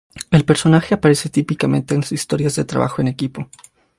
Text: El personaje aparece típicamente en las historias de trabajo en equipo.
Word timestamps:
El 0.31 0.45
personaje 0.45 0.95
aparece 0.95 1.29
típicamente 1.29 1.93
en 1.93 2.01
las 2.01 2.11
historias 2.11 2.55
de 2.55 2.65
trabajo 2.65 3.03
en 3.03 3.07
equipo. 3.07 3.47